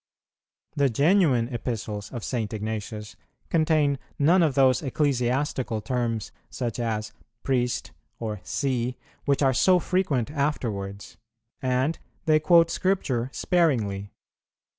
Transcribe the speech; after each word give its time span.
The 0.75 0.89
genuine 0.89 1.47
Epistles 1.53 2.11
of 2.11 2.23
St. 2.23 2.51
Ignatius 2.55 3.15
contain 3.51 3.99
none 4.17 4.41
of 4.41 4.55
those 4.55 4.81
ecclesiastical 4.81 5.79
terms, 5.79 6.31
such 6.49 6.79
as 6.79 7.13
"Priest" 7.43 7.91
or 8.19 8.39
"See," 8.41 8.97
which 9.25 9.43
are 9.43 9.53
so 9.53 9.77
frequent 9.77 10.31
afterwards; 10.31 11.17
and 11.61 11.99
they 12.25 12.39
quote 12.39 12.71
Scripture 12.71 13.29
sparingly. 13.31 14.09